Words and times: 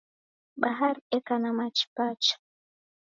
Bahari 0.61 1.01
eka 1.17 1.35
na 1.41 1.49
machi 1.57 1.85
pacha. 1.95 2.35